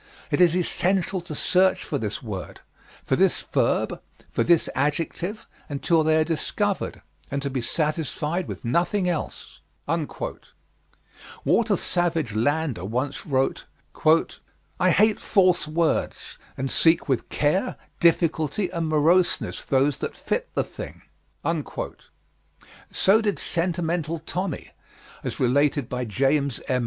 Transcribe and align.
It 0.31 0.41
is 0.41 0.55
essential 0.55 1.21
to 1.21 1.35
search 1.35 1.83
for 1.83 1.99
this 1.99 2.23
word, 2.23 2.61
for 3.03 3.15
this 3.15 3.41
verb, 3.43 4.01
for 4.31 4.43
this 4.43 4.67
adjective, 4.73 5.45
until 5.69 6.03
they 6.03 6.19
are 6.19 6.23
discovered, 6.23 7.03
and 7.29 7.39
to 7.43 7.51
be 7.51 7.61
satisfied 7.61 8.47
with 8.47 8.65
nothing 8.65 9.07
else." 9.07 9.59
Walter 11.45 11.77
Savage 11.77 12.33
Landor 12.33 12.83
once 12.83 13.27
wrote: 13.27 13.67
"I 14.79 14.89
hate 14.89 15.19
false 15.19 15.67
words, 15.67 16.39
and 16.57 16.71
seek 16.71 17.07
with 17.07 17.29
care, 17.29 17.75
difficulty, 17.99 18.71
and 18.71 18.87
moroseness 18.89 19.63
those 19.63 19.99
that 19.99 20.17
fit 20.17 20.49
the 20.55 20.63
thing." 20.63 21.03
So 22.91 23.21
did 23.21 23.37
Sentimental 23.37 24.17
Tommy, 24.17 24.71
as 25.23 25.39
related 25.39 25.87
by 25.89 26.05
James 26.05 26.59
M. 26.67 26.79